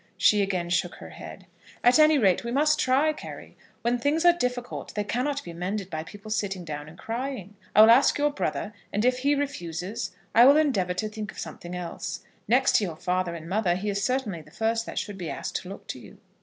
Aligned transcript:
She 0.17 0.41
again 0.41 0.71
shook 0.71 0.95
her 0.95 1.11
head. 1.11 1.45
"At 1.83 1.99
any 1.99 2.17
rate, 2.17 2.43
we 2.43 2.49
must 2.51 2.79
try, 2.79 3.13
Carry. 3.13 3.55
When 3.83 3.99
things 3.99 4.25
are 4.25 4.33
difficult, 4.33 4.95
they 4.95 5.03
cannot 5.03 5.43
be 5.43 5.53
mended 5.53 5.91
by 5.91 6.01
people 6.01 6.31
sitting 6.31 6.65
down 6.65 6.89
and 6.89 6.97
crying. 6.97 7.55
I 7.75 7.83
will 7.83 7.91
ask 7.91 8.17
your 8.17 8.31
brother; 8.31 8.73
and 8.91 9.05
if 9.05 9.19
he 9.19 9.35
refuses, 9.35 10.09
I 10.33 10.45
will 10.45 10.57
endeavour 10.57 10.95
to 10.95 11.07
think 11.07 11.31
of 11.31 11.37
something 11.37 11.75
else. 11.75 12.23
Next 12.47 12.75
to 12.77 12.83
your 12.83 12.95
father 12.97 13.35
and 13.35 13.47
mother, 13.47 13.75
he 13.75 13.91
is 13.91 14.03
certainly 14.03 14.41
the 14.41 14.49
first 14.49 14.87
that 14.87 14.97
should 14.97 15.19
be 15.19 15.29
asked 15.29 15.57
to 15.57 15.69
look 15.69 15.85
to 15.89 15.99
you." 15.99 16.17